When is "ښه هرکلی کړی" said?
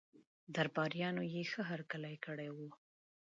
1.51-2.49